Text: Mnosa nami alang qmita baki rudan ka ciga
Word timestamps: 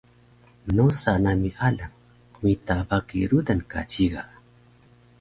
Mnosa 0.65 1.11
nami 1.25 1.49
alang 1.67 1.95
qmita 2.33 2.75
baki 2.89 3.19
rudan 3.29 3.61
ka 3.71 3.79
ciga 3.91 4.23